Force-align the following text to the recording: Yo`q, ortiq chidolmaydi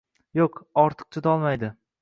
Yo`q, 0.39 0.47
ortiq 0.85 1.13
chidolmaydi 1.17 1.75